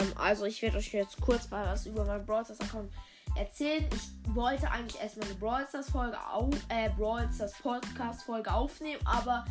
Ähm, 0.00 0.12
also 0.16 0.44
ich 0.44 0.60
werde 0.62 0.78
euch 0.78 0.92
jetzt 0.92 1.20
kurz 1.20 1.50
mal 1.50 1.66
was 1.66 1.86
über 1.86 2.04
meinen 2.04 2.24
Brawl 2.24 2.44
Stars 2.44 2.60
Account 2.60 2.92
erzählen. 3.36 3.84
Ich 3.92 4.34
wollte 4.34 4.70
eigentlich 4.70 5.00
erstmal 5.00 5.28
eine 5.28 5.36
Brawl 5.36 5.66
Stars 5.68 5.90
Folge 5.90 6.18
auf, 6.26 6.54
äh, 6.68 6.90
Brawl 6.96 7.28
Stars 7.32 7.54
Podcast 7.62 8.22
Folge 8.22 8.52
aufnehmen, 8.52 9.00
aber 9.04 9.44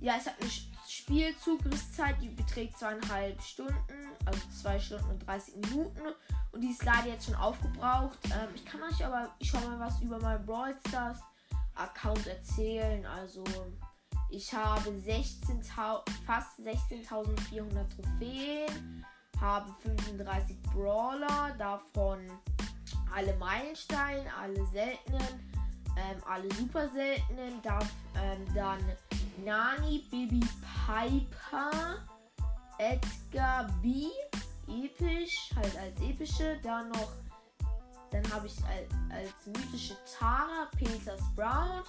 ja, 0.00 0.14
es 0.18 0.26
hat 0.26 0.34
eine 0.40 0.50
Spielzugriffszeit, 0.88 2.16
die 2.20 2.28
beträgt 2.28 2.78
zweieinhalb 2.78 3.40
Stunden, 3.42 3.74
also 4.24 4.40
zwei 4.60 4.78
Stunden 4.78 5.10
und 5.10 5.26
30 5.26 5.56
Minuten. 5.56 6.02
Und 6.52 6.60
die 6.60 6.70
ist 6.70 6.84
leider 6.84 7.08
jetzt 7.08 7.26
schon 7.26 7.34
aufgebraucht. 7.34 8.18
Ähm, 8.24 8.48
ich 8.54 8.64
kann 8.64 8.82
euch 8.82 9.04
aber 9.04 9.30
schon 9.42 9.62
mal 9.64 9.78
was 9.78 10.00
über 10.00 10.18
meinen 10.20 10.44
Brawl 10.44 10.76
Stars 10.88 11.18
Account 11.74 12.26
erzählen. 12.26 13.04
Also 13.06 13.44
ich 14.30 14.52
habe 14.52 14.98
16 14.98 15.62
fast 15.62 16.58
16.400 16.60 17.94
Trophäen, 17.94 19.04
habe 19.40 19.72
35 19.82 20.56
Brawler, 20.74 21.54
davon 21.58 22.18
alle 23.14 23.34
Meilensteine, 23.36 24.30
alle 24.40 24.64
seltenen, 24.66 25.52
ähm, 25.96 26.22
alle 26.28 26.52
super 26.54 26.88
seltenen, 26.88 27.60
darf, 27.62 27.88
ähm, 28.22 28.44
dann 28.54 28.80
Nani, 29.44 30.04
Baby 30.10 30.40
Piper, 30.86 31.98
Edgar 32.78 33.72
B, 33.82 34.08
episch, 34.68 35.50
halt 35.56 35.76
als 35.78 36.00
epische, 36.00 36.58
dann 36.62 36.90
noch, 36.90 37.12
dann 38.10 38.22
habe 38.32 38.46
ich 38.46 38.56
als, 38.64 38.92
als 39.10 39.46
mythische 39.46 39.96
Tara, 40.18 40.68
Peter 40.76 41.16
Sprout, 41.18 41.88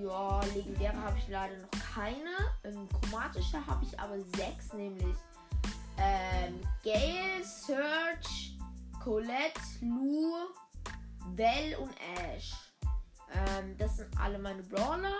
ja, 0.00 0.40
legendäre 0.54 0.96
habe 0.96 1.18
ich 1.18 1.28
leider 1.28 1.56
noch 1.58 1.70
keine. 1.94 2.30
Ähm, 2.64 2.88
chromatische 2.88 3.64
habe 3.66 3.84
ich 3.84 3.98
aber 3.98 4.18
sechs, 4.36 4.72
nämlich 4.72 5.16
ähm, 6.02 6.60
Gale, 6.82 7.44
Search, 7.44 8.58
Colette, 9.02 9.60
Lou, 9.80 10.34
Bell 11.36 11.76
und 11.76 11.94
Ash. 12.18 12.52
Ähm, 13.32 13.76
das 13.78 13.96
sind 13.98 14.08
alle 14.18 14.38
meine 14.38 14.62
Brawler. 14.62 15.14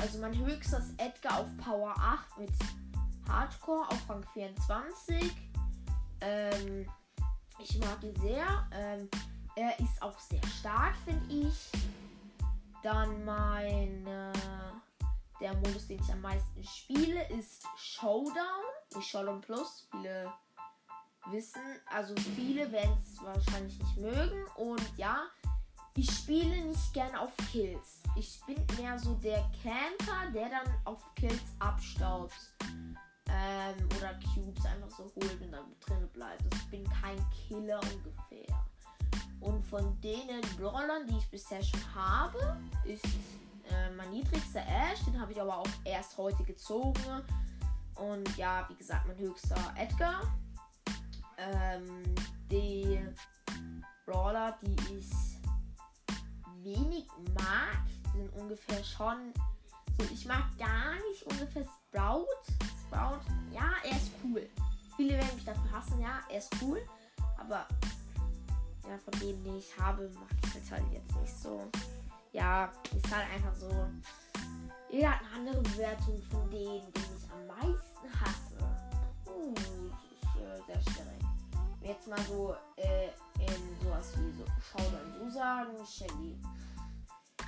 Also 0.00 0.18
mein 0.18 0.36
höchstes 0.36 0.92
Edgar 0.98 1.40
auf 1.40 1.56
Power 1.58 1.94
8 1.96 2.38
mit 2.38 2.50
Hardcore 3.28 3.88
auf 3.88 4.10
Rang 4.10 4.24
24. 4.32 5.32
Ähm, 6.20 6.88
ich 7.58 7.78
mag 7.78 8.02
ihn 8.02 8.16
sehr. 8.16 8.68
Ähm, 8.72 9.08
er 9.56 9.78
ist 9.78 10.02
auch 10.02 10.18
sehr 10.18 10.44
stark, 10.58 10.94
finde 11.04 11.48
ich. 11.48 11.70
Dann 12.82 13.24
mein 13.24 14.06
äh, 14.06 14.32
der 15.40 15.54
Modus, 15.54 15.86
den 15.86 16.00
ich 16.00 16.12
am 16.12 16.20
meisten 16.20 16.64
spiele, 16.64 17.28
ist 17.28 17.64
Showdown. 17.76 18.64
Nicht 18.94 19.08
Showdown 19.08 19.40
Plus. 19.40 19.88
Viele 19.90 20.32
wissen, 21.30 21.62
also 21.86 22.14
viele 22.36 22.70
werden 22.70 22.96
es 23.02 23.22
wahrscheinlich 23.22 23.78
nicht 23.78 23.96
mögen. 23.98 24.44
Und 24.56 24.82
ja, 24.96 25.22
ich 25.96 26.10
spiele 26.10 26.64
nicht 26.64 26.92
gerne 26.92 27.20
auf 27.20 27.32
Kills. 27.50 28.02
Ich 28.16 28.40
bin 28.46 28.56
mehr 28.76 28.98
so 28.98 29.14
der 29.14 29.44
Camper, 29.62 30.30
der 30.32 30.48
dann 30.48 30.74
auf 30.84 31.02
Kills 31.14 31.42
abstaubt. 31.58 32.34
Ähm, 33.28 33.88
oder 33.96 34.18
Cubes 34.32 34.64
einfach 34.66 34.90
so 34.90 35.04
holt 35.16 35.40
und 35.40 35.50
dann 35.50 35.74
drin 35.80 36.08
bleibt. 36.12 36.42
Also 36.44 36.56
ich 36.56 36.70
bin 36.70 36.84
kein 37.00 37.18
Killer 37.30 37.80
ungefähr. 37.80 38.64
Und 39.40 39.64
von 39.66 40.00
denen 40.00 40.40
Brawlern, 40.56 41.06
die 41.06 41.16
ich 41.18 41.28
bisher 41.30 41.62
schon 41.62 41.94
habe, 41.94 42.56
ist 42.84 43.04
äh, 43.70 43.90
mein 43.96 44.10
niedrigster 44.10 44.62
Ash. 44.66 45.00
Den 45.04 45.20
habe 45.20 45.32
ich 45.32 45.40
aber 45.40 45.58
auch 45.58 45.68
erst 45.84 46.16
heute 46.16 46.44
gezogen. 46.44 47.22
Und 47.96 48.36
ja, 48.36 48.66
wie 48.68 48.74
gesagt, 48.74 49.06
mein 49.06 49.18
höchster 49.18 49.74
Edgar. 49.76 50.22
Ähm, 51.36 52.14
die 52.50 53.00
Brawler, 54.06 54.58
die 54.62 54.76
ich 54.98 55.10
wenig 56.62 57.06
mag, 57.38 57.82
sind 58.12 58.32
ungefähr 58.34 58.82
schon 58.84 59.32
so. 59.98 60.04
Ich 60.12 60.26
mag 60.26 60.44
gar 60.58 60.94
nicht 61.10 61.22
ungefähr 61.24 61.64
Sprout. 61.64 62.26
Sprout, 62.80 63.20
ja, 63.52 63.72
er 63.84 63.96
ist 63.96 64.10
cool. 64.24 64.48
Viele 64.96 65.14
werden 65.14 65.34
mich 65.34 65.44
dafür 65.44 65.72
hassen, 65.72 66.00
ja, 66.00 66.20
er 66.28 66.38
ist 66.38 66.50
cool. 66.62 66.80
Aber 67.38 67.66
ja, 68.88 68.98
von 68.98 69.20
denen, 69.20 69.42
die 69.44 69.58
ich 69.58 69.78
habe, 69.78 70.10
mag 70.14 70.28
ich 70.44 70.62
es 70.62 70.70
halt 70.70 70.84
jetzt 70.92 71.16
nicht 71.16 71.36
so. 71.36 71.70
Ja, 72.32 72.72
ist 72.94 73.14
halt 73.14 73.26
einfach 73.32 73.54
so. 73.54 73.70
Jeder 74.94 75.10
hat 75.10 75.22
eine 75.22 75.50
andere 75.50 75.60
Bewertung 75.60 76.22
von 76.30 76.48
denen, 76.50 76.92
die 76.92 77.00
ich 77.00 77.28
am 77.32 77.44
meisten 77.48 78.20
hasse. 78.20 78.56
Uh, 79.26 79.52
das 79.52 79.64
ist 79.64 80.36
äh, 80.36 80.66
sehr 80.66 80.92
schwierig. 80.92 81.22
Jetzt 81.80 82.06
mal 82.06 82.20
so 82.20 82.54
äh, 82.76 83.08
in 83.40 83.82
sowas 83.82 84.12
wie 84.16 84.30
so, 84.30 84.44
schau 84.60 84.84
dann 84.92 85.12
so 85.18 85.28
sagen, 85.28 85.84
Shelly. 85.84 86.38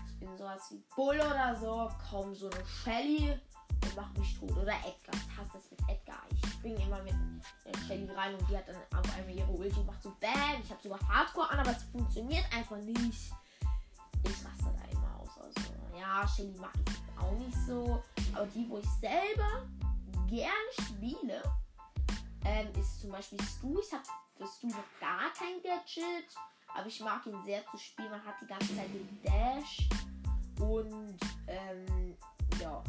Ich 0.09 0.19
bin 0.19 0.37
sowas 0.37 0.61
wie 0.73 0.83
Bull 0.97 1.15
oder 1.21 1.55
so, 1.55 1.89
kaum 2.11 2.35
so 2.35 2.51
eine 2.51 2.67
Shelly 2.67 3.39
und 3.85 3.95
mach 3.95 4.13
mich 4.15 4.41
tot. 4.41 4.51
Oder 4.51 4.75
Edgar. 4.79 5.15
Ich 5.15 5.37
hasse 5.39 5.53
das 5.53 5.71
mit 5.71 5.81
Edgar. 5.89 6.23
Ich 6.33 6.51
springe 6.51 6.83
immer 6.83 7.01
mit 7.05 7.15
der 7.65 7.79
Shelly 7.87 8.11
rein 8.11 8.35
und 8.35 8.51
die 8.51 8.57
hat 8.57 8.67
dann 8.67 8.75
auf 8.99 9.17
einmal 9.17 9.37
ihre 9.37 9.53
Ulti 9.53 9.79
und 9.79 9.87
macht 9.87 10.03
so 10.03 10.13
BAM. 10.21 10.61
Ich 10.65 10.71
habe 10.71 10.83
sogar 10.83 10.99
Hardcore 11.09 11.49
an, 11.51 11.61
aber 11.61 11.71
es 11.71 11.85
funktioniert 11.85 12.45
einfach 12.53 12.79
nicht. 12.79 13.33
Ich 14.25 14.45
raste 14.45 14.75
da 14.77 14.91
immer 14.91 15.21
aus. 15.21 15.31
Also, 15.41 15.61
ja, 15.97 16.27
Shelly 16.27 16.59
mag 16.59 16.73
ich 16.75 17.06
auch 17.27 17.39
nicht 17.39 17.57
so. 17.67 18.03
Aber 18.35 18.47
die, 18.47 18.69
wo 18.69 18.79
ich 18.79 18.89
selber 19.01 19.67
gerne 20.29 20.73
spiele, 20.73 21.43
ähm, 22.45 22.69
ist 22.79 23.01
zum 23.01 23.11
Beispiel 23.11 23.41
Stu. 23.43 23.81
Ich 23.81 23.93
habe 23.93 24.05
für 24.37 24.47
Stu 24.47 24.69
noch 24.69 24.85
gar 25.01 25.31
kein 25.39 25.63
Gadget. 25.63 26.27
Aber 26.75 26.87
ich 26.87 27.01
mag 27.01 27.25
ihn 27.27 27.43
sehr 27.45 27.65
zu 27.71 27.79
spielen. 27.79 28.11
Man 28.11 28.25
hat 28.25 28.35
die 28.41 28.47
ganze 28.47 28.77
Zeit 28.77 28.89
den 28.93 29.21
Dash. 29.23 29.89
Und 30.61 31.19
ähm, 31.49 32.17
ja, 32.61 32.83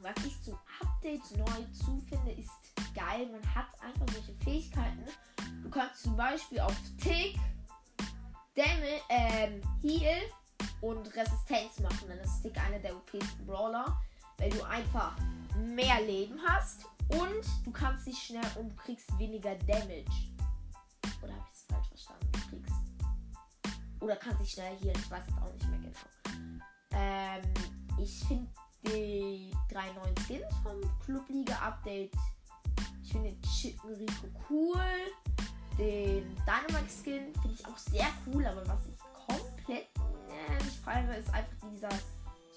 was 0.00 0.24
ich 0.24 0.42
zum 0.42 0.58
Update 0.80 1.36
neu 1.36 1.64
zufinde, 1.72 2.32
ist 2.32 2.50
geil. 2.94 3.28
Man 3.30 3.54
hat 3.54 3.68
einfach 3.80 4.06
solche 4.12 4.34
Fähigkeiten. 4.44 5.04
Du 5.62 5.70
kannst 5.70 6.02
zum 6.02 6.16
Beispiel 6.16 6.60
auf 6.60 6.74
Tick, 7.00 7.38
Damage, 8.54 9.02
ähm, 9.08 9.62
Heal 9.82 10.22
und 10.80 11.06
Resistenz 11.14 11.80
machen. 11.80 12.08
Dann 12.08 12.18
ist 12.18 12.42
Tick 12.42 12.56
einer 12.58 12.78
der 12.78 12.96
OPsten 12.96 13.46
Brawler, 13.46 14.00
weil 14.38 14.50
du 14.50 14.62
einfach 14.64 15.16
mehr 15.56 16.00
Leben 16.02 16.38
hast 16.46 16.86
und 17.08 17.44
du 17.64 17.70
kannst 17.72 18.06
dich 18.06 18.18
schnell 18.18 18.46
und 18.58 18.76
kriegst 18.76 19.18
weniger 19.18 19.54
Damage. 19.66 20.30
Oder 21.22 21.32
habe 21.32 21.44
ich 21.52 21.58
es 21.58 21.64
falsch 21.68 21.88
verstanden? 21.88 22.28
Du 22.32 22.38
kriegst. 22.48 22.74
Oder 24.00 24.16
kannst 24.16 24.40
dich 24.40 24.50
schneller 24.52 24.76
healen. 24.80 24.98
Ich 24.98 25.10
weiß 25.10 25.24
es 25.26 25.42
auch 25.42 25.52
nicht 25.52 25.68
mehr 25.68 25.78
genau. 25.78 26.60
Ähm, 26.92 27.42
ich 27.98 28.24
finde 28.24 28.48
die 28.86 29.50
drei 29.70 29.92
neuen 29.92 30.16
Skins 30.26 30.54
vom 30.62 30.80
Clubliga 31.04 31.56
Update. 31.56 32.12
Ich 33.02 33.12
finde 33.12 33.32
den 33.32 33.42
Chicken 33.42 33.94
Rico 33.94 34.28
cool. 34.48 34.80
Den 35.78 36.36
Dynamax 36.46 37.02
Skin 37.02 37.32
finde 37.34 37.54
ich 37.54 37.66
auch 37.66 37.78
sehr 37.78 38.06
cool, 38.26 38.46
aber 38.46 38.66
was 38.68 38.86
ich 38.86 38.96
komplett 39.26 39.88
feiere, 40.84 41.16
ist 41.16 41.32
einfach 41.32 41.56
dieser 41.72 41.90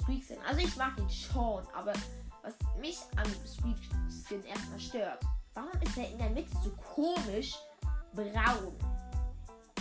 Squeak 0.02 0.24
Skin. 0.24 0.38
Also 0.48 0.62
ich 0.62 0.76
mag 0.76 0.98
ihn 0.98 1.10
schon, 1.10 1.66
aber 1.74 1.94
was 2.42 2.56
mich 2.80 3.00
am 3.16 3.26
Squeak 3.46 3.78
Skin 4.10 4.44
erstmal 4.44 4.80
stört, 4.80 5.24
warum 5.54 5.82
ist 5.82 5.98
er 5.98 6.10
in 6.10 6.18
der 6.18 6.30
Mitte 6.30 6.52
so 6.64 6.72
komisch 6.94 7.56
braun? 8.14 8.76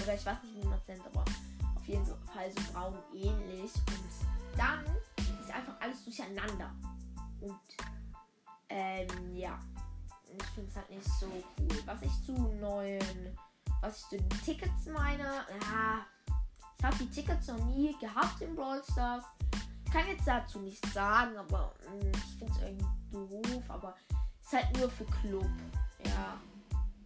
Oder 0.02 0.14
ich 0.14 0.26
weiß 0.26 0.42
nicht, 0.42 0.56
wie 0.56 0.68
man 0.68 0.78
es 0.78 0.88
nennt, 0.88 1.06
aber 1.06 1.24
auf 1.76 1.86
jeden 1.86 2.04
Fall 2.04 2.50
so 2.50 2.72
braun 2.72 2.98
ähnlich. 3.12 3.72
Und 3.74 4.58
dann 4.58 4.84
einfach 5.52 5.74
alles 5.80 6.04
durcheinander. 6.04 6.70
Und 7.40 7.60
ähm, 8.68 9.36
ja. 9.36 9.58
Ich 10.34 10.46
finde 10.54 10.70
es 10.70 10.76
halt 10.76 10.90
nicht 10.90 11.04
so 11.04 11.26
cool. 11.26 11.82
Was 11.84 12.02
ich 12.02 12.24
zu 12.24 12.32
neuen, 12.32 13.36
was 13.82 13.98
ich 13.98 14.08
zu 14.08 14.16
den 14.16 14.30
Tickets 14.44 14.86
meine, 14.86 15.24
ja, 15.24 16.06
habe 16.82 16.96
die 16.96 17.10
Tickets 17.10 17.48
noch 17.48 17.64
nie 17.66 17.96
gehabt 17.98 18.40
in 18.40 18.54
Brawl 18.54 18.82
Stars. 18.90 19.24
Kann 19.92 20.06
jetzt 20.08 20.26
dazu 20.26 20.60
nichts 20.60 20.92
sagen, 20.92 21.36
aber 21.36 21.74
mh, 21.84 22.00
hm, 22.00 22.12
ich 22.14 22.38
finde 22.38 22.52
es 22.52 22.62
irgendwie 22.62 23.52
doof, 23.52 23.62
aber 23.68 23.94
es 24.40 24.46
ist 24.46 24.52
halt 24.52 24.78
nur 24.78 24.90
für 24.90 25.04
Club. 25.04 25.50
Ja. 26.04 26.40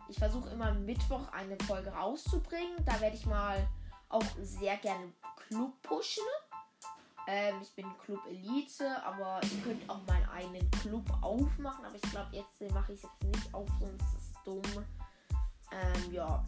Ich 0.09 0.19
versuche 0.19 0.51
immer 0.51 0.73
Mittwoch 0.73 1.33
eine 1.33 1.57
Folge 1.67 1.91
rauszubringen. 1.91 2.77
Da 2.85 3.01
werde 3.01 3.17
ich 3.17 3.27
mal 3.27 3.67
auch 4.09 4.25
sehr 4.41 4.77
gerne 4.77 5.13
Club 5.49 5.73
pushen. 5.83 6.23
Ähm, 7.27 7.57
ich 7.61 7.75
bin 7.75 7.87
Club 8.05 8.21
Elite, 8.29 9.03
aber 9.05 9.41
ich 9.43 9.65
könnte 9.65 9.91
auch 9.91 10.01
meinen 10.07 10.29
eigenen 10.29 10.71
Club 10.71 11.05
aufmachen. 11.23 11.85
Aber 11.85 11.97
ich 11.97 12.11
glaube, 12.11 12.37
jetzt 12.37 12.73
mache 12.73 12.93
ich 12.93 13.03
es 13.03 13.11
jetzt 13.11 13.25
nicht 13.25 13.55
auf, 13.55 13.69
sonst 13.81 14.03
ist 14.15 14.31
es 14.31 14.43
dumm. 14.45 14.85
Ähm, 15.73 16.13
ja. 16.13 16.45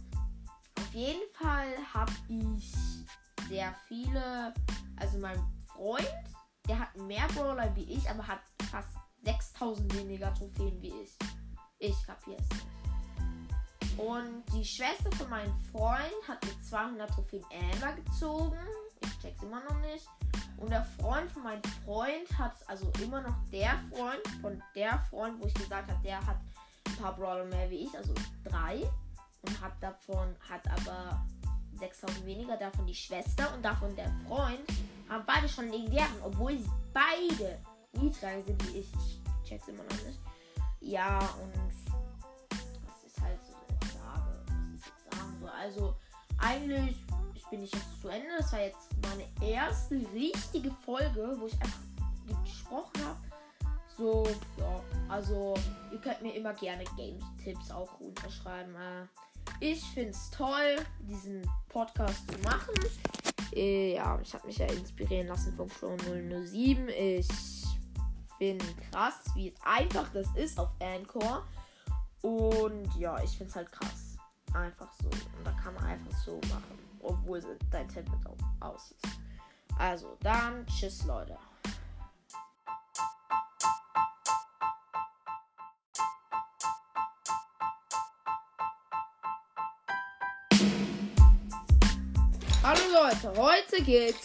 Auf 0.89 0.95
jeden 0.95 1.31
Fall 1.35 1.77
habe 1.93 2.13
ich 2.29 2.73
sehr 3.47 3.75
viele. 3.89 4.55
Also 4.97 5.19
mein 5.19 5.39
Freund, 5.67 6.09
der 6.67 6.79
hat 6.79 6.97
mehr 6.97 7.29
Brawler 7.35 7.71
wie 7.77 7.93
ich, 7.93 8.09
aber 8.09 8.27
hat 8.27 8.41
fast 8.71 8.97
6000 9.23 9.95
weniger 9.95 10.33
Trophäen 10.33 10.81
wie 10.81 10.95
ich. 11.03 11.11
Ich 11.79 12.07
kapiere 12.07 12.39
es 12.41 12.49
nicht. 12.49 13.99
Und 13.99 14.43
die 14.55 14.65
Schwester 14.65 15.13
von 15.13 15.29
meinem 15.29 15.55
Freund 15.71 16.27
hat 16.27 16.43
mit 16.47 16.65
200 16.65 17.11
Trophäen 17.11 17.45
Amber 17.53 17.93
gezogen. 17.93 18.59
Ich 19.03 19.19
check's 19.19 19.43
immer 19.43 19.63
noch 19.65 19.79
nicht. 19.81 20.09
Und 20.57 20.71
der 20.71 20.87
Freund 20.99 21.31
von 21.31 21.43
meinem 21.43 21.63
Freund 21.85 22.39
hat, 22.39 22.67
also 22.67 22.91
immer 23.03 23.21
noch 23.21 23.37
der 23.53 23.79
Freund 23.93 24.27
von 24.41 24.63
der 24.75 24.99
Freund, 25.11 25.39
wo 25.39 25.47
ich 25.47 25.55
gesagt 25.55 25.91
habe, 25.91 26.03
der 26.03 26.25
hat 26.27 26.39
ein 26.87 26.97
paar 26.97 27.15
Brawler 27.15 27.45
mehr 27.45 27.69
wie 27.69 27.85
ich, 27.85 27.95
also 27.95 28.15
drei. 28.43 28.89
Und 29.49 29.61
hat 29.63 29.73
davon, 29.81 30.37
hat 30.49 30.61
aber 30.71 31.25
6000 31.79 32.27
weniger, 32.27 32.57
davon 32.57 32.87
die 32.87 32.95
Schwester 32.95 33.53
und 33.55 33.65
davon 33.65 33.95
der 33.97 34.13
Freund. 34.27 34.61
Haben 35.09 35.25
beide 35.27 35.49
schon 35.49 35.71
legendären, 35.71 36.13
obwohl 36.23 36.59
sie 36.59 36.71
beide 36.93 37.59
niedriger 37.93 38.43
sind 38.43 38.69
wie 38.69 38.79
ich. 38.81 38.93
Ich 38.95 39.49
check's 39.49 39.69
immer 39.69 39.85
noch 39.85 40.05
nicht. 40.05 40.21
Ja, 40.81 41.19
und 41.43 41.55
das 41.57 43.05
ist 43.07 43.21
halt 43.23 43.39
so 43.43 43.55
eine 43.55 43.93
Frage, 43.93 44.45
was 44.75 44.87
ich 44.87 45.17
sagen 45.17 45.39
soll. 45.41 45.51
Also, 45.51 45.97
eigentlich 46.39 46.97
bin 47.51 47.63
ich 47.63 47.73
jetzt 47.73 48.01
zu 48.03 48.09
Ende. 48.09 48.29
Das 48.39 48.53
war 48.53 48.61
jetzt 48.61 48.91
meine 49.03 49.25
erste 49.51 49.95
richtige 50.13 50.71
Folge, 50.85 51.37
wo 51.39 51.47
ich 51.47 51.55
einfach 51.55 51.81
gesprochen 52.45 53.05
habe. 53.05 53.19
So, 53.97 54.29
ja, 54.59 54.81
also 55.09 55.55
ihr 55.91 55.99
könnt 55.99 56.23
mir 56.23 56.35
immer 56.35 56.53
gerne 56.55 56.85
Games-Tipps 56.97 57.71
auch 57.71 57.99
unterschreiben. 57.99 58.75
Äh, 58.77 59.07
ich 59.61 59.83
finde 59.91 60.11
es 60.11 60.31
toll, 60.31 60.77
diesen 61.01 61.49
Podcast 61.69 62.31
zu 62.31 62.39
machen. 62.41 62.75
Äh, 63.55 63.95
ja, 63.95 64.19
ich 64.21 64.35
habe 64.35 64.47
mich 64.47 64.59
ja 64.59 64.67
inspirieren 64.67 65.29
lassen 65.29 65.55
von 65.55 65.69
Crow 65.69 65.97
007. 66.01 66.89
Ich 66.89 67.29
bin 68.39 68.59
krass, 68.91 69.25
wie 69.35 69.55
einfach 69.65 70.09
das 70.13 70.27
ist 70.37 70.59
auf 70.59 70.71
Anchor. 70.81 71.47
Und 72.23 72.95
ja, 72.99 73.23
ich 73.23 73.31
finde 73.31 73.51
es 73.51 73.57
halt 73.57 73.73
krass. 73.73 74.17
Einfach 74.55 74.93
so. 75.01 75.09
Und 75.09 75.45
da 75.45 75.53
kann 75.53 75.75
man 75.75 75.85
einfach 75.85 76.17
so 76.25 76.41
machen 76.51 76.89
obwohl 77.01 77.43
dein 77.71 77.89
Tablet 77.89 78.27
auch 78.27 78.67
aus 78.67 78.95
ist. 79.03 79.19
Also, 79.79 80.17
dann 80.21 80.67
tschüss, 80.67 81.05
Leute. 81.05 81.37
Leute, 93.09 93.41
heute 93.41 93.83
geht 93.85 94.19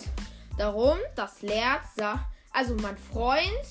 darum, 0.57 0.97
dass 1.15 1.41
Lerz 1.41 1.95
sagt, 1.95 2.25
also 2.51 2.75
mein 2.75 2.97
Freund, 2.97 3.63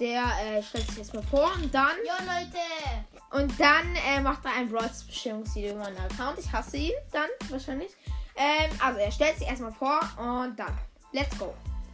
der 0.00 0.22
äh, 0.22 0.62
stellt 0.62 0.86
sich 0.86 0.98
jetzt 0.98 1.12
mal 1.12 1.22
vor 1.24 1.52
und 1.56 1.74
dann. 1.74 1.96
Jo 2.02 2.14
Leute! 2.24 3.44
Und 3.44 3.60
dann 3.60 3.94
äh, 3.94 4.22
macht 4.22 4.42
er 4.46 4.52
ein 4.52 4.70
Brawls 4.70 5.04
Bestimmungsvideo 5.04 5.72
über 5.72 5.84
meinen 5.84 5.98
Account. 5.98 6.38
Ich 6.38 6.50
hasse 6.50 6.78
ihn 6.78 6.92
dann 7.12 7.28
wahrscheinlich. 7.50 7.90
Ähm, 8.34 8.70
also 8.82 9.00
er 9.00 9.12
stellt 9.12 9.36
sich 9.36 9.46
erstmal 9.46 9.72
vor 9.72 10.00
und 10.16 10.58
dann. 10.58 10.78
Let's 11.12 11.38
go. 11.38 11.52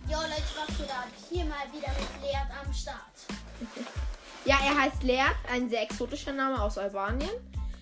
Jo 0.09 0.19
Leute, 0.19 0.43
was 0.65 0.79
geht 0.79 0.91
ab? 0.91 1.09
Hier 1.29 1.45
mal 1.45 1.67
wieder 1.73 1.89
mit 1.89 2.23
Leert 2.23 2.47
am 2.65 2.73
Start. 2.73 3.01
ja, 4.45 4.59
er 4.65 4.81
heißt 4.81 5.03
Leert, 5.03 5.35
ein 5.53 5.69
sehr 5.69 5.83
exotischer 5.83 6.33
Name 6.33 6.63
aus 6.63 6.79
Albanien. 6.79 7.31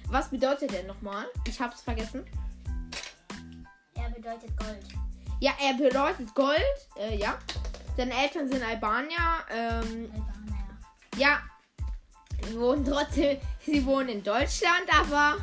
Was 0.08 0.30
bedeutet 0.30 0.72
der 0.72 0.84
nochmal? 0.84 1.26
Ich 1.46 1.60
hab's 1.60 1.82
vergessen. 1.82 2.24
Bedeutet 4.26 4.56
Gold. 4.56 4.82
Ja, 5.38 5.52
er 5.62 5.74
bedeutet 5.74 6.34
Gold. 6.34 6.58
Äh, 6.98 7.16
ja. 7.16 7.38
Seine 7.96 8.12
Eltern 8.12 8.48
sind 8.48 8.60
Albanier. 8.60 9.16
Ähm, 9.48 10.10
Albanier. 10.12 10.78
Ja. 11.16 11.38
Sie 12.42 12.58
wohnen 12.58 12.84
trotzdem. 12.84 13.38
Sie 13.64 13.86
wohnen 13.86 14.08
in 14.08 14.24
Deutschland, 14.24 14.82
aber 14.92 15.36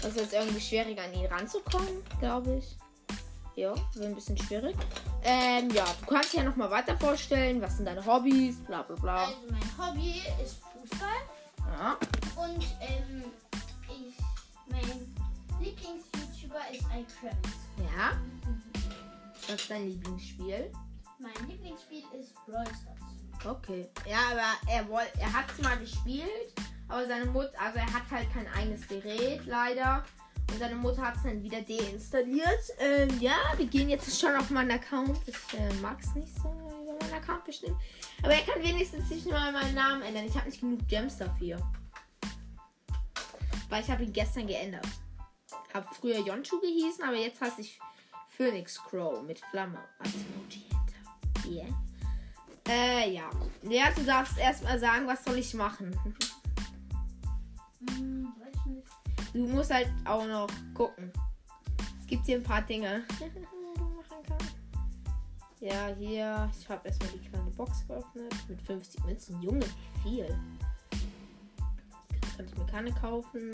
das 0.00 0.16
ist 0.16 0.32
irgendwie 0.32 0.58
schwieriger 0.58 1.04
an 1.04 1.12
ihn 1.12 1.26
ranzukommen, 1.26 2.02
glaube 2.18 2.56
ich. 2.56 2.78
Ja, 3.56 3.74
wäre 3.92 4.06
ein 4.06 4.14
bisschen 4.14 4.38
schwierig. 4.38 4.74
Ähm, 5.22 5.68
ja, 5.72 5.84
du 6.00 6.06
kannst 6.06 6.32
dich 6.32 6.40
ja 6.40 6.44
nochmal 6.44 6.70
weiter 6.70 6.96
vorstellen. 6.96 7.60
Was 7.60 7.76
sind 7.76 7.84
deine 7.84 8.06
Hobbys? 8.06 8.56
Bla 8.64 8.80
bla 8.84 8.96
bla. 8.96 9.24
Also 9.26 9.36
mein 9.50 9.86
Hobby 9.86 10.22
ist 10.42 10.62
Fußball. 10.62 11.08
Ja. 11.78 11.98
Und 12.42 12.64
ähm, 12.80 13.24
ich, 13.90 14.14
mein 14.66 15.14
Lieblings-YouTuber 16.50 16.70
ist 16.72 16.84
iCravis. 16.84 17.56
Ja. 17.78 18.12
Was 19.48 19.60
ist 19.60 19.70
dein 19.70 19.88
Lieblingsspiel? 19.88 20.72
Mein 21.18 21.48
Lieblingsspiel 21.48 22.02
ist 22.18 22.34
Brawl 22.46 22.66
Stars. 22.66 23.56
Okay. 23.56 23.88
Ja, 24.08 24.18
aber 24.32 24.70
er, 24.70 24.86
er 25.18 25.32
hat 25.32 25.46
es 25.50 25.62
mal 25.62 25.78
gespielt 25.78 26.52
aber 26.90 27.06
seine 27.06 27.26
Mutter, 27.26 27.52
also 27.58 27.78
er 27.78 27.92
hat 27.92 28.10
halt 28.10 28.32
kein 28.32 28.46
eigenes 28.48 28.86
Gerät, 28.88 29.46
leider. 29.46 30.04
Und 30.50 30.58
seine 30.58 30.74
Mutter 30.74 31.02
hat 31.02 31.16
es 31.16 31.22
dann 31.22 31.42
wieder 31.42 31.62
deinstalliert. 31.62 32.72
Ähm, 32.80 33.08
ja, 33.20 33.36
wir 33.56 33.66
gehen 33.66 33.88
jetzt 33.88 34.20
schon 34.20 34.34
auf 34.34 34.50
meinen 34.50 34.72
Account. 34.72 35.16
Ich 35.26 35.36
äh, 35.56 35.72
mag 35.80 36.00
es 36.00 36.12
nicht 36.16 36.34
so 36.34 36.48
über 36.48 36.96
meinen 37.00 37.14
Account 37.14 37.44
bestimmt. 37.44 37.76
Aber 38.22 38.34
er 38.34 38.40
kann 38.40 38.60
wenigstens 38.60 39.08
nicht 39.08 39.30
mal 39.30 39.52
meinen 39.52 39.76
Namen 39.76 40.02
ändern. 40.02 40.24
Ich 40.26 40.34
habe 40.34 40.48
nicht 40.48 40.60
genug 40.60 40.86
Gems 40.88 41.18
dafür. 41.18 41.58
Weil 43.68 43.84
ich 43.84 43.90
habe 43.90 44.02
ihn 44.02 44.12
gestern 44.12 44.48
geändert. 44.48 44.88
Habe 45.72 45.86
früher 45.94 46.18
Yonchu 46.18 46.60
gehießen, 46.60 47.04
aber 47.04 47.16
jetzt 47.16 47.40
heiße 47.40 47.60
ich 47.60 47.78
Phoenix 48.28 48.82
Crow 48.82 49.22
mit 49.22 49.38
Flamme 49.50 49.78
als 49.98 50.14
Emoji 50.14 50.64
hinter. 50.68 51.48
Yeah. 51.48 51.68
Äh, 52.68 53.14
ja. 53.14 53.30
Ja, 53.62 53.90
du 53.92 54.02
darfst 54.02 54.38
erstmal 54.38 54.78
sagen, 54.78 55.06
was 55.06 55.24
soll 55.24 55.38
ich 55.38 55.54
machen? 55.54 55.94
Hm, 57.90 58.32
weiß 58.38 58.66
nicht. 58.66 58.88
Du 59.32 59.46
musst 59.46 59.72
halt 59.72 59.88
auch 60.04 60.26
noch 60.26 60.48
gucken. 60.74 61.12
Es 62.00 62.06
gibt 62.06 62.26
hier 62.26 62.36
ein 62.36 62.42
paar 62.42 62.62
Dinge, 62.62 63.04
du 63.18 63.24
machen 63.84 64.22
kannst. 64.26 64.56
Ja, 65.60 65.88
hier. 65.98 66.50
Ich 66.58 66.68
habe 66.68 66.88
erstmal 66.88 67.10
die 67.10 67.28
kleine 67.28 67.50
Box 67.50 67.86
geöffnet. 67.86 68.34
Mit 68.48 68.62
50 68.62 69.04
Münzen. 69.04 69.42
Junge, 69.42 69.66
wie 70.04 70.10
viel? 70.10 70.38
Kann 72.36 72.46
ich 72.46 72.56
mir 72.56 72.66
keine 72.66 72.92
kaufen. 72.92 73.50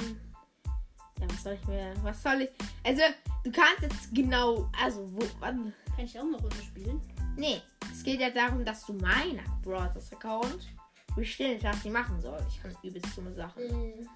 Ja, 1.20 1.26
was 1.30 1.42
soll 1.42 1.54
ich 1.54 1.66
mir. 1.66 1.94
Was 2.02 2.22
soll 2.22 2.42
ich. 2.42 2.50
Also, 2.84 3.02
du 3.44 3.50
kannst 3.50 3.82
jetzt 3.82 4.14
genau. 4.14 4.70
Also, 4.82 5.08
wo. 5.12 5.26
Wann? 5.40 5.72
Kann 5.94 6.04
ich 6.04 6.18
auch 6.18 6.24
eine 6.24 6.36
Runde 6.36 6.56
spielen? 6.56 7.00
Nee. 7.36 7.60
Es 7.90 8.02
geht 8.02 8.20
ja 8.20 8.30
darum, 8.30 8.64
dass 8.64 8.84
du 8.84 8.92
meinen 8.94 9.40
Brothers 9.62 10.12
Account 10.12 10.68
bestimmt, 11.14 11.64
was 11.64 11.84
ich 11.84 11.90
machen 11.90 12.20
soll. 12.20 12.38
Ich 12.48 12.62
kann 12.62 12.76
übelst 12.82 13.16
dumme 13.16 13.32
Sachen. 13.34 13.66
Mhm. 13.66 14.08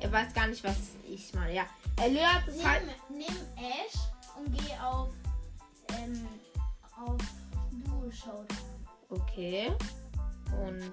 Er 0.00 0.12
weiß 0.12 0.32
gar 0.32 0.46
nicht, 0.46 0.62
was 0.62 0.76
ich 1.04 1.34
meine. 1.34 1.54
Ja. 1.54 1.66
Er 1.96 2.08
lernt 2.08 2.46
nimm, 2.46 2.64
halt. 2.64 2.82
Nimm 3.10 3.36
Ash 3.56 3.98
und 4.36 4.52
geh 4.56 4.72
auf, 4.80 5.12
ähm, 5.98 6.28
auf 6.96 7.18
Duo 7.84 8.10
Showdown. 8.10 8.46
Okay. 9.08 9.72
Und. 10.52 10.92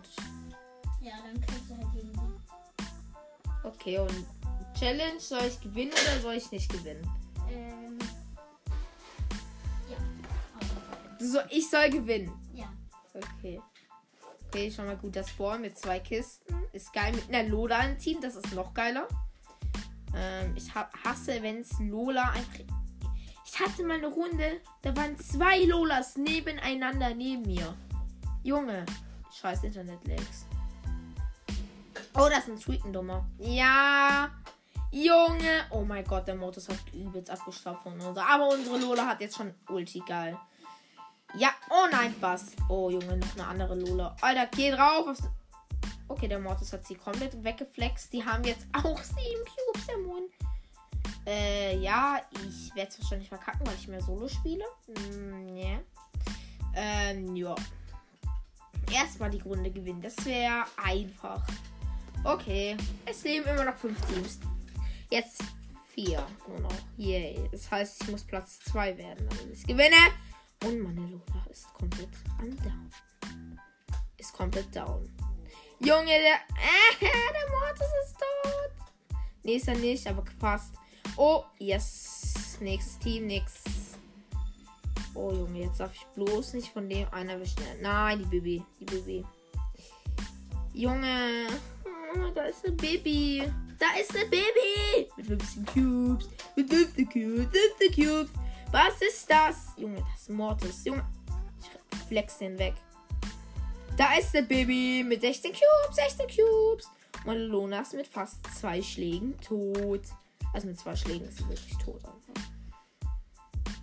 Ja, 1.02 1.14
dann 1.24 1.40
kannst 1.40 1.70
du 1.70 1.78
halt 1.78 1.94
gegen 1.94 2.12
Okay, 3.66 3.98
und 3.98 4.26
Challenge, 4.78 5.20
soll 5.20 5.46
ich 5.48 5.60
gewinnen 5.60 5.92
oder 5.92 6.20
soll 6.22 6.36
ich 6.36 6.52
nicht 6.52 6.72
gewinnen? 6.72 7.10
Ähm. 7.50 7.98
Ja. 9.90 9.98
So, 11.20 11.40
ich 11.50 11.70
soll 11.70 11.90
gewinnen. 11.90 12.32
Ja. 12.54 12.72
Okay. 13.14 13.62
Okay, 14.48 14.72
schon 14.72 14.86
mal 14.86 14.98
gut. 14.98 15.16
Das 15.16 15.30
Spawn 15.30 15.62
mit 15.62 15.78
zwei 15.78 16.00
Kisten. 16.00 16.56
Ist 16.74 16.94
geil 16.94 17.14
mit 17.14 17.28
einer 17.34 17.50
Lola 17.50 17.82
im 17.86 17.98
Team. 17.98 18.22
Das 18.22 18.36
ist 18.36 18.54
noch 18.54 18.74
geiler. 18.74 19.08
Ähm, 20.16 20.54
ich 20.56 20.74
hasse, 20.74 21.42
wenn 21.42 21.60
es 21.60 21.72
Lola 21.80 22.30
einfach. 22.32 22.76
Ich 23.46 23.60
hatte 23.60 23.84
mal 23.84 23.98
eine 23.98 24.08
Runde, 24.08 24.60
da 24.82 24.96
waren 24.98 25.18
zwei 25.18 25.64
Lolas 25.64 26.18
nebeneinander 26.18 27.14
neben 27.14 27.44
mir. 27.44 27.76
Junge. 28.44 28.86
Scheiß 29.32 29.64
Internet-Lags. 29.64 30.46
Oh, 32.18 32.30
das 32.30 32.40
ist 32.40 32.50
ein 32.50 32.58
Sweeten-Dummer. 32.58 33.26
Ja. 33.40 34.32
Junge. 34.92 35.66
Oh 35.70 35.82
mein 35.82 36.06
Gott, 36.06 36.26
der 36.28 36.36
Modus 36.36 36.70
hat 36.70 36.80
übelst 36.94 37.30
abgestraft 37.30 37.84
von 37.84 38.00
uns. 38.00 38.18
Aber 38.18 38.48
unsere 38.48 38.78
Lola 38.78 39.06
hat 39.06 39.20
jetzt 39.20 39.36
schon 39.36 39.54
Ulti 39.70 40.02
geil. 40.08 40.38
Ja, 41.38 41.50
oh 41.70 41.88
nein, 41.92 42.16
was? 42.22 42.56
Oh, 42.70 42.90
Junge, 42.90 43.18
noch 43.18 43.34
eine 43.34 43.48
andere 43.48 43.76
Lola. 43.76 44.16
Alter, 44.22 44.46
geh 44.48 44.72
drauf. 44.72 45.18
Okay, 46.08 46.30
der 46.30 46.40
Mortis 46.40 46.72
hat 46.72 46.86
sie 46.86 46.96
komplett 46.96 47.44
weggeflext. 47.44 48.14
Die 48.14 48.24
haben 48.24 48.46
jetzt 48.46 48.66
auch 48.72 49.02
sieben 49.04 49.44
Cubes, 49.44 49.88
der 49.88 49.98
Mond. 49.98 50.32
Äh, 51.26 51.78
ja, 51.80 52.22
ich 52.32 52.74
werde 52.76 52.92
es 52.92 53.02
wahrscheinlich 53.02 53.28
verkacken, 53.28 53.68
weil 53.68 53.76
ich 53.76 53.88
mehr 53.90 54.02
Solo 54.02 54.30
spiele. 54.30 54.64
Mm, 54.88 55.58
yeah. 55.58 55.80
Ähm, 56.76 57.36
ja. 57.36 57.56
Erstmal 58.94 59.32
die 59.32 59.42
Runde 59.42 59.72
gewinnen. 59.72 60.02
Das 60.02 60.24
wäre 60.26 60.64
einfach. 60.82 61.42
Okay. 62.26 62.76
Es 63.06 63.24
leben 63.24 63.46
immer 63.48 63.66
noch 63.66 63.76
fünf 63.76 64.00
Teams. 64.08 64.40
Jetzt 65.12 65.44
vier 65.94 66.26
nur 66.48 66.60
noch. 66.60 66.74
Yay. 66.98 67.40
Das 67.52 67.70
heißt, 67.70 68.02
ich 68.02 68.10
muss 68.10 68.24
Platz 68.24 68.60
zwei 68.62 68.98
werden, 68.98 69.30
damit 69.30 69.54
ich 69.54 69.64
gewinne. 69.66 69.96
Und 70.64 70.80
meine 70.80 71.02
Lola 71.02 71.46
ist 71.52 71.72
komplett 71.74 72.10
am 72.40 72.56
Down. 72.58 72.90
Ist 74.18 74.34
komplett 74.34 74.76
down. 74.76 75.08
Junge, 75.80 76.06
der. 76.06 76.40
Äh, 76.58 77.00
der 77.00 77.52
Mortis 77.52 77.88
ist 78.06 78.18
tot. 78.18 78.72
Nee, 79.44 79.58
ist 79.58 79.68
er 79.68 79.76
nicht, 79.76 80.08
aber 80.08 80.24
fast. 80.40 80.74
Oh, 81.18 81.44
yes. 81.60 82.58
Nächstes 82.60 82.98
Team, 82.98 83.28
nix. 83.28 83.62
Oh, 85.14 85.32
Junge, 85.32 85.66
jetzt 85.66 85.80
darf 85.80 85.94
ich 85.94 86.06
bloß 86.16 86.54
nicht 86.54 86.70
von 86.70 86.90
dem 86.90 87.08
einen 87.14 87.30
erwischen. 87.30 87.62
Nein, 87.82 88.20
die 88.20 88.26
Baby. 88.26 88.66
Die 88.80 88.86
Baby. 88.86 89.26
Junge. 90.74 91.48
Oh, 92.18 92.32
da 92.34 92.44
ist 92.44 92.66
ein 92.66 92.78
Baby. 92.78 93.44
Da 93.78 93.88
ist 94.00 94.16
ein 94.16 94.30
Baby. 94.30 95.10
Mit 95.18 95.28
15 95.28 95.66
Cubes. 95.66 96.30
Mit 96.56 96.70
15 96.70 97.10
Cubes. 97.10 97.48
15 97.80 98.06
Cubes. 98.06 98.30
Was 98.72 99.02
ist 99.02 99.30
das? 99.30 99.74
Junge, 99.78 100.02
das 100.12 100.22
ist 100.22 100.30
Mortis. 100.30 100.86
Junge. 100.86 101.06
Ich 101.92 102.00
flex 102.08 102.38
den 102.38 102.58
weg. 102.58 102.76
Da 103.98 104.16
ist 104.18 104.34
der 104.34 104.44
Baby 104.44 105.04
mit 105.06 105.22
16 105.22 105.52
Cubes. 105.52 105.96
16 105.96 106.28
Cubes. 106.28 106.90
Und 107.26 107.38
Lona 107.38 107.82
ist 107.82 107.94
mit 107.94 108.08
fast 108.08 108.38
zwei 108.58 108.82
Schlägen 108.82 109.38
tot. 109.42 110.02
Also 110.54 110.68
mit 110.68 110.80
zwei 110.80 110.96
Schlägen 110.96 111.28
ist 111.28 111.38
sie 111.40 111.50
wirklich 111.50 111.78
tot. 111.78 112.02
Einfach. 112.06 112.52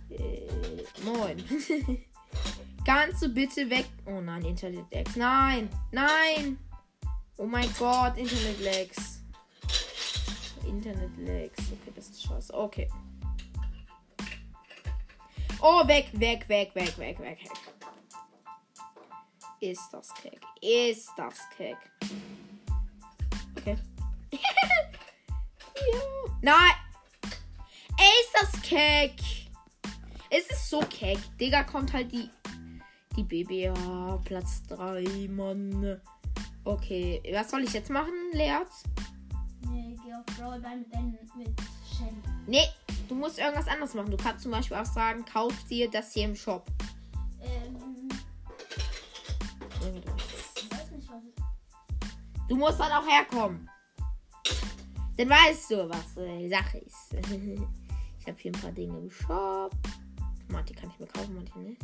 Äh, 0.09 0.47
moin. 1.03 1.43
Kannst 2.85 3.21
du 3.21 3.29
bitte 3.29 3.69
weg? 3.69 3.85
Oh 4.05 4.21
nein, 4.21 4.43
Internet-Lags. 4.43 5.15
Nein, 5.15 5.69
nein. 5.91 6.57
Oh 7.37 7.45
mein 7.45 7.73
Gott, 7.79 8.17
Internet-Lags. 8.17 9.23
Internet-Lags. 10.65 11.59
Okay, 11.59 11.91
das 11.95 12.09
ist 12.09 12.23
scheiße. 12.23 12.53
Okay. 12.53 12.89
Oh, 15.59 15.87
weg, 15.87 16.09
weg, 16.13 16.47
weg, 16.47 16.75
weg, 16.75 16.97
weg, 16.97 17.19
weg, 17.19 17.39
weg. 17.39 17.49
Ist 19.59 19.89
das 19.91 20.13
keck. 20.15 20.39
Ist 20.61 21.09
das 21.15 21.39
keck. 21.55 21.77
Okay. 23.57 23.77
ja. 24.31 25.99
Nein. 26.41 26.73
Ey, 27.97 28.11
ist 28.21 28.33
das 28.33 28.61
keck. 28.61 29.13
Es 30.29 30.47
ist 30.47 30.69
so 30.69 30.81
keck. 30.81 31.17
Digga, 31.39 31.63
kommt 31.63 31.93
halt 31.93 32.11
die. 32.11 32.29
Die 33.15 33.23
BBA. 33.23 34.21
Platz 34.25 34.63
3, 34.67 35.29
Mann. 35.29 36.01
Okay, 36.65 37.21
was 37.33 37.51
soll 37.51 37.63
ich 37.63 37.73
jetzt 37.73 37.89
machen, 37.89 38.13
Leert? 38.31 38.69
Nee, 39.69 39.97
geh 40.03 40.13
auf 40.13 40.25
Brawl 40.37 40.59
Ball 40.61 40.77
mit 40.77 40.93
deinen 40.93 41.11
mit 41.35 41.51
Shelly. 41.85 42.15
Nee, 42.47 42.67
du 43.09 43.15
musst 43.15 43.37
irgendwas 43.37 43.67
anderes 43.67 43.93
machen. 43.93 44.11
Du 44.11 44.17
kannst 44.17 44.43
zum 44.43 44.51
Beispiel 44.51 44.77
auch 44.77 44.85
sagen, 44.85 45.25
kauf 45.25 45.53
dir 45.65 45.89
das 45.89 46.13
hier 46.13 46.25
im 46.25 46.35
Shop. 46.35 46.65
Ähm, 47.41 48.09
ich 49.75 49.81
weiß 49.81 49.93
nicht, 49.93 50.07
was 51.09 51.17
es 51.17 52.47
Du 52.47 52.55
musst 52.55 52.79
dann 52.79 52.91
auch 52.91 53.07
herkommen. 53.07 53.69
Dann 55.17 55.29
weißt 55.29 55.71
du, 55.71 55.89
was 55.89 56.15
die 56.15 56.49
Sache 56.49 56.77
ist. 56.79 57.13
ich 58.19 58.27
habe 58.27 58.37
hier 58.37 58.51
ein 58.51 58.61
paar 58.61 58.71
Dinge 58.71 58.97
im 58.97 59.11
Shop. 59.11 59.71
Manche 60.47 60.73
kann 60.73 60.89
ich 60.89 60.99
mir 60.99 61.07
kaufen, 61.07 61.35
manche 61.35 61.59
nicht. 61.59 61.81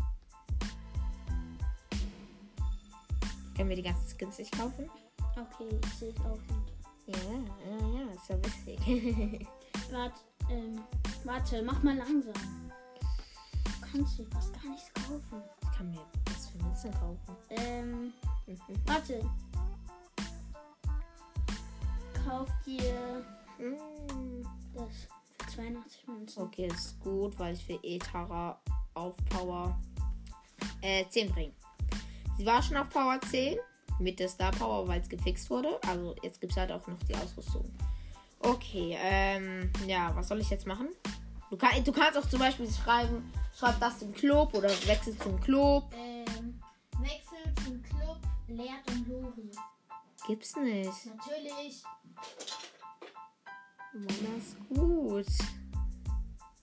Können 3.59 3.71
wir 3.71 3.75
die 3.75 3.83
ganzen 3.83 4.17
Skins 4.17 4.37
nicht 4.37 4.57
kaufen? 4.57 4.89
Okay, 5.31 5.67
ich 5.83 5.93
sehe 5.95 6.13
es 6.13 6.21
auch 6.21 6.37
nicht. 6.37 6.73
Ja, 7.07 7.33
ja, 7.69 7.99
ja, 7.99 8.09
ist 8.13 8.29
ja 8.29 8.37
wichtig. 8.41 9.45
Warte, 9.91 10.21
ähm, 10.49 10.79
warte, 11.25 11.61
mach 11.61 11.83
mal 11.83 11.97
langsam. 11.97 12.31
Du 12.31 13.81
kannst 13.91 14.17
dir 14.17 14.25
fast 14.27 14.53
gar 14.53 14.71
nichts 14.71 14.89
kaufen. 14.93 15.43
ich 15.61 15.77
kann 15.77 15.91
mir 15.91 15.99
was 16.27 16.47
für 16.47 16.57
Münzen 16.59 16.91
kaufen. 16.93 17.35
Ähm, 17.49 18.13
Mhm. 18.47 18.57
warte. 18.85 19.29
Kauf 22.25 22.49
dir 22.65 23.25
das 24.73 24.93
für 25.37 25.55
82 25.57 26.07
Münzen. 26.07 26.43
Okay, 26.43 26.67
ist 26.67 26.97
gut, 27.01 27.37
weil 27.37 27.55
ich 27.55 27.67
will 27.67 27.79
Etara 27.83 28.57
auf 28.93 29.15
Power 29.29 29.77
äh, 30.81 31.05
10 31.09 31.29
bringen. 31.33 31.53
Sie 32.39 32.45
war 32.45 32.63
schon 32.63 32.77
auf 32.77 32.89
Power 32.89 33.19
10 33.19 33.57
mit 33.99 34.17
der 34.17 34.29
Star 34.29 34.51
Power, 34.51 34.87
weil 34.87 35.01
es 35.01 35.09
gefixt 35.09 35.49
wurde. 35.49 35.77
Also 35.85 36.15
jetzt 36.23 36.39
gibt 36.39 36.53
es 36.53 36.57
halt 36.57 36.71
auch 36.71 36.87
noch 36.87 36.97
die 37.03 37.13
Ausrüstung. 37.13 37.69
Okay, 38.39 38.97
ähm, 38.97 39.69
ja, 39.85 40.15
was 40.15 40.29
soll 40.29 40.39
ich 40.39 40.49
jetzt 40.49 40.65
machen? 40.65 40.87
Du, 41.49 41.57
kann, 41.57 41.83
du 41.83 41.91
kannst 41.91 42.17
auch 42.17 42.29
zum 42.29 42.39
Beispiel 42.39 42.71
schreiben, 42.71 43.29
schreib 43.57 43.77
das 43.81 43.99
zum 43.99 44.13
Club 44.13 44.53
oder 44.53 44.69
wechsel 44.69 45.17
zum 45.17 45.37
Club. 45.41 45.93
Ähm, 45.93 46.57
Wechsel 47.01 47.53
zum 47.65 47.81
Club 47.83 48.17
Leert 48.47 48.87
und 48.87 49.09
Lori. 49.09 49.51
Gibt's 50.25 50.55
nicht. 50.55 51.07
Natürlich. 51.07 51.83
Das 53.91 54.15
ist 54.15 54.57
gut. 54.69 55.25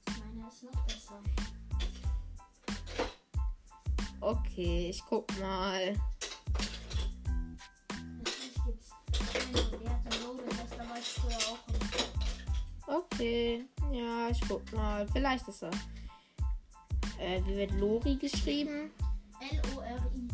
Meine 0.06 0.49
ist 0.49 0.62
noch 0.62 0.87
besser. 0.87 1.21
Okay, 4.20 4.90
ich 4.90 5.02
guck 5.08 5.26
mal. 5.38 5.94
Okay, 12.87 13.64
ja, 13.92 14.28
ich 14.30 14.40
guck 14.49 14.73
mal. 14.73 15.06
Vielleicht 15.08 15.46
ist 15.49 15.62
er. 15.62 15.70
Äh, 17.18 17.42
wie 17.46 17.56
wird 17.56 17.73
Lori 17.73 18.16
geschrieben? 18.16 18.90
L-O-R-I. 19.40 20.28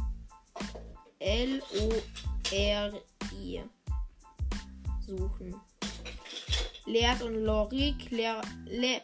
L-O-R-I. 2.50 2.82
Suchen. 5.06 5.54
Leert 6.86 7.22
und 7.22 7.44
Lorik. 7.44 8.10
Leer. 8.10 8.42
Le 8.64 9.02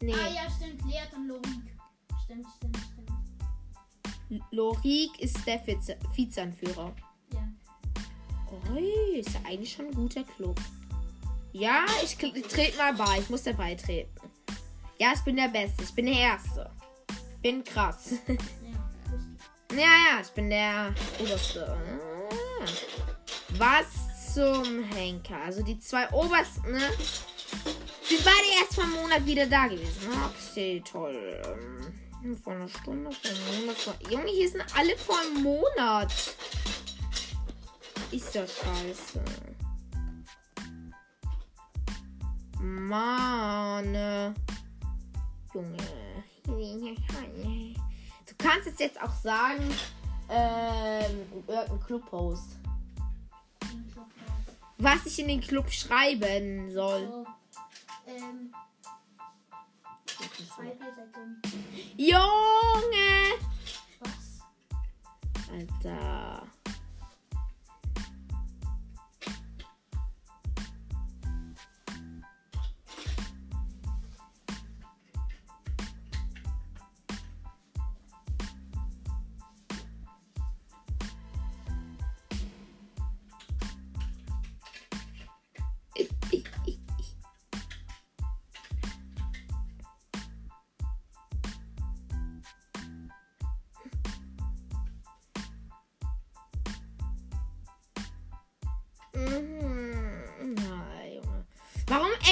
nee, 0.00 0.14
Ah 0.14 0.28
ja, 0.28 0.50
stimmt. 0.50 0.84
Leert 0.84 1.12
und 1.14 1.28
Lorik. 1.28 1.76
Stimmt, 2.24 2.46
stimmt. 2.56 2.91
Lorik 4.50 5.18
ist 5.20 5.46
der 5.46 5.58
Vize 5.66 5.96
Vizeanführer. 6.14 6.94
Ja. 7.32 7.48
Oh, 8.50 9.14
ist 9.14 9.34
ja 9.34 9.40
eigentlich 9.46 9.72
schon 9.72 9.86
ein 9.86 9.94
guter 9.94 10.24
Club. 10.24 10.60
Ja, 11.52 11.84
ich, 12.02 12.16
trete 12.16 12.76
mal 12.78 12.94
bei. 12.94 13.18
Ich 13.18 13.28
muss 13.28 13.42
dabei 13.42 13.74
treten. 13.74 14.10
Ja, 14.98 15.12
ich 15.14 15.20
bin 15.20 15.36
der 15.36 15.48
Beste. 15.48 15.82
Ich 15.82 15.94
bin 15.94 16.06
der 16.06 16.16
Erste. 16.16 16.70
Bin 17.42 17.64
krass. 17.64 18.14
Ja. 18.26 18.36
Ja, 19.72 19.78
ja, 19.78 20.20
ich 20.22 20.28
bin 20.32 20.50
der 20.50 20.94
Oberste. 21.18 21.66
Ah. 21.66 22.66
Was 23.56 24.34
zum 24.34 24.84
Henker? 24.84 25.38
Also 25.46 25.62
die 25.62 25.78
zwei 25.78 26.10
Obersten, 26.10 26.72
ne? 26.72 26.90
Sind 28.02 28.22
beide 28.22 28.60
erst 28.60 28.74
vor 28.74 28.84
einem 28.84 28.92
Monat 28.92 29.24
wieder 29.24 29.46
da 29.46 29.66
gewesen. 29.66 30.10
Okay, 30.26 30.82
toll. 30.84 31.40
Vor 32.44 32.52
einer 32.52 32.68
Stunde, 32.68 33.10
vor 33.10 33.30
einem 33.30 33.66
Monat. 33.66 33.76
Vor... 33.76 33.94
Junge, 34.08 34.30
hier 34.30 34.48
sind 34.48 34.64
alle 34.76 34.96
vor 34.96 35.18
einem 35.18 35.42
Monat. 35.42 36.12
Ist 38.12 38.34
ja 38.34 38.46
scheiße. 38.46 39.20
Mann. 42.60 44.34
Junge. 45.52 45.76
Du 48.24 48.34
kannst 48.38 48.68
es 48.68 48.78
jetzt 48.78 49.02
auch 49.02 49.14
sagen, 49.14 49.68
ähm, 50.28 51.26
irgendein 51.48 51.80
Clubpost. 51.80 52.56
Was 54.78 55.06
ich 55.06 55.18
in 55.18 55.28
den 55.28 55.40
Club 55.40 55.70
schreiben 55.72 56.70
soll. 56.70 57.06
So. 57.08 57.26
Ähm, 58.06 58.54
Junge! 61.98 63.38
Was? 64.00 64.40
Alter. 65.52 66.42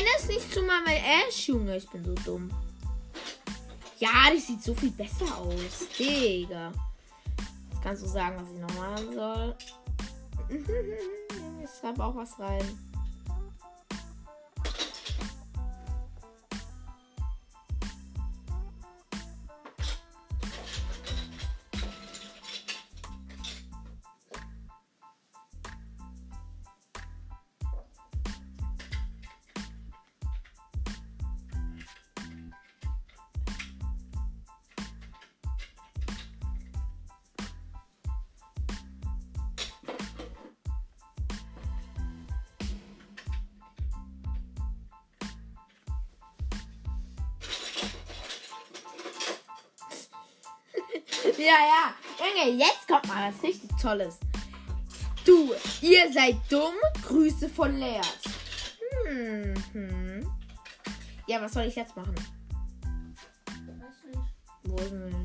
Du 0.01 0.33
nicht 0.33 0.53
zu 0.55 0.61
bei 0.87 0.97
Ash, 0.97 1.49
Junge? 1.49 1.77
Ich 1.77 1.89
bin 1.91 2.03
so 2.03 2.15
dumm. 2.25 2.51
Ja, 3.99 4.31
die 4.33 4.39
sieht 4.39 4.63
so 4.63 4.75
viel 4.75 4.91
besser 4.93 5.27
aus. 5.37 5.89
Digga. 5.99 6.73
Jetzt 7.71 7.83
kannst 7.83 8.03
du 8.03 8.07
sagen, 8.09 8.37
was 8.41 8.51
ich 8.51 8.61
noch 8.61 8.75
machen 8.79 9.15
soll. 9.15 9.57
ich 11.65 11.71
schreibe 11.79 12.03
auch 12.03 12.15
was 12.17 12.39
rein. 12.39 12.65
Ja, 51.41 51.47
ja. 51.47 51.95
Junge, 52.19 52.59
jetzt 52.59 52.87
kommt 52.87 53.09
mal 53.09 53.33
was 53.33 53.43
richtig 53.43 53.71
Tolles. 53.81 54.19
Du, 55.25 55.55
ihr 55.81 56.13
seid 56.13 56.37
dumm. 56.51 56.75
Grüße 57.09 57.49
von 57.49 57.79
Leas. 57.79 58.21
Hm, 59.07 59.55
hm. 59.73 60.31
Ja, 61.27 61.41
was 61.41 61.55
soll 61.55 61.65
ich 61.65 61.77
jetzt 61.77 61.97
machen? 61.97 62.15
Weißt 62.15 64.05
du 64.05 64.09
nicht. 64.19 64.35
Wo 64.65 64.77
ist 64.77 64.91
denn... 64.91 65.21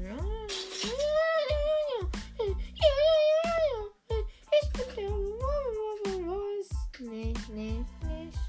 Nee, 7.00 7.34
nee, 7.52 7.86
nicht. 8.04 8.40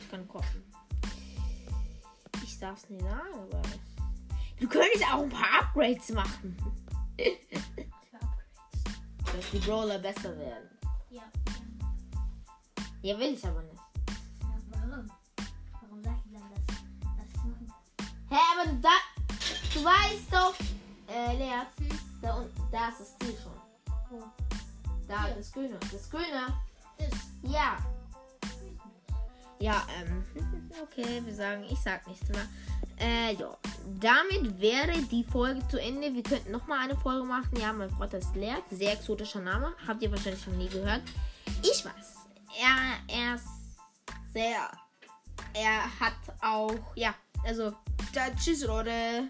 Ich 0.00 0.10
kann 0.10 0.26
kochen. 0.26 0.64
Ich 2.42 2.58
darf's 2.58 2.88
nicht 2.90 3.04
sagen, 3.04 3.32
aber... 3.32 3.62
Du 4.58 4.66
könntest 4.68 5.04
auch 5.04 5.22
ein 5.22 5.30
paar 5.30 5.60
Upgrades 5.60 6.10
machen. 6.10 6.56
Die 9.52 9.58
Brawler 9.58 9.98
besser 9.98 10.36
werden. 10.38 10.68
Ja. 11.10 11.22
Ja, 13.02 13.18
will 13.18 13.34
ich 13.34 13.46
aber 13.46 13.62
nicht. 13.62 13.76
ja. 14.40 14.48
Warum? 14.70 15.10
Warum 15.82 16.02
sag 16.02 16.14
ich 16.24 16.32
dann, 16.32 16.52
ich 17.28 17.36
machen 17.36 17.66
kann? 17.68 18.06
Hä, 18.30 18.36
aber 18.54 18.70
du, 18.70 18.80
da, 18.80 18.88
du 19.74 19.84
weißt 19.84 20.32
doch, 20.32 20.54
äh, 21.12 21.36
Lea, 21.36 21.66
da 22.22 22.34
unten, 22.36 22.62
da 22.70 22.88
ist 22.88 23.00
das 23.00 23.18
Ziel 23.18 23.36
schon. 23.42 23.52
Wo? 24.10 24.24
Da, 25.06 25.26
Hier. 25.26 25.34
das 25.34 25.52
Grüne. 25.52 25.78
Das 25.92 26.10
Grüne. 26.10 26.46
Das. 26.96 27.10
Ja. 27.42 27.76
Ja, 29.62 29.86
ähm, 29.96 30.24
okay, 30.82 31.22
wir 31.24 31.32
sagen, 31.32 31.62
ich 31.70 31.78
sag 31.78 32.04
nichts 32.08 32.28
mehr. 32.30 32.48
Äh, 32.98 33.34
ja. 33.34 33.56
Damit 34.00 34.60
wäre 34.60 35.00
die 35.02 35.22
Folge 35.22 35.62
zu 35.68 35.80
Ende. 35.80 36.12
Wir 36.12 36.24
könnten 36.24 36.50
nochmal 36.50 36.80
eine 36.80 36.96
Folge 36.96 37.24
machen. 37.24 37.56
Ja, 37.60 37.72
mein 37.72 37.88
Freund 37.90 38.12
ist 38.12 38.34
leer. 38.34 38.56
Sehr 38.72 38.94
exotischer 38.94 39.40
Name. 39.40 39.72
Habt 39.86 40.02
ihr 40.02 40.10
wahrscheinlich 40.10 40.44
noch 40.48 40.56
nie 40.56 40.68
gehört. 40.68 41.02
Ich 41.62 41.84
weiß. 41.84 42.26
Er, 42.60 43.14
er 43.14 43.36
ist 43.36 43.46
sehr. 44.32 44.68
Er 45.54 46.00
hat 46.00 46.16
auch, 46.40 46.74
ja, 46.96 47.14
also, 47.44 47.72
tschüss, 48.42 48.64
Leute. 48.66 49.28